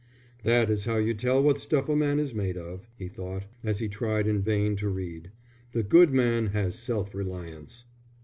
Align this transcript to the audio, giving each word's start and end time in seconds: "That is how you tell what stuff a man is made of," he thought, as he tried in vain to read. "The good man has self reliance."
"That 0.41 0.71
is 0.71 0.85
how 0.85 0.97
you 0.97 1.13
tell 1.13 1.43
what 1.43 1.59
stuff 1.59 1.87
a 1.87 1.95
man 1.95 2.17
is 2.17 2.33
made 2.33 2.57
of," 2.57 2.87
he 2.97 3.07
thought, 3.07 3.45
as 3.63 3.77
he 3.77 3.87
tried 3.87 4.27
in 4.27 4.41
vain 4.41 4.75
to 4.77 4.89
read. 4.89 5.29
"The 5.73 5.83
good 5.83 6.11
man 6.11 6.47
has 6.47 6.73
self 6.73 7.13
reliance." 7.13 7.85